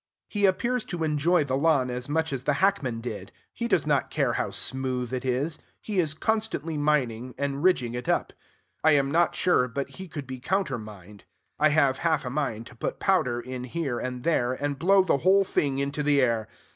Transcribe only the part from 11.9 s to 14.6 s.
half a mind to put powder in here and there,